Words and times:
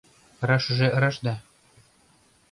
—Рашыже 0.47 0.87
раш 1.01 1.15
да... 1.25 1.35